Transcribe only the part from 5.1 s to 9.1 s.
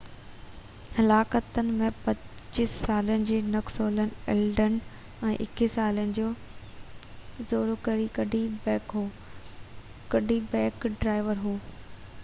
۽ 21 سالن جو Zachary Cody Beck هو